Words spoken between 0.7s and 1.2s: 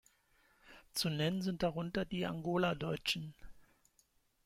Zu